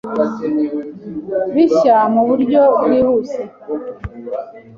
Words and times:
bishya 1.53 1.97
mu 2.13 2.21
buryo 2.29 2.61
bwihuse 2.83 3.41